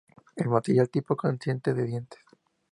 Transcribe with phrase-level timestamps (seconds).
[0.35, 2.21] El material tipo consiste de dientes.